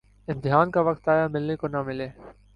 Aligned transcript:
امتحان 0.27 0.71
کا 0.71 0.81
وقت 0.81 1.09
آیا‘ 1.09 1.27
ملنے 1.27 1.55
کو 1.55 1.67
نہ 1.67 1.81
ملے۔ 1.81 2.07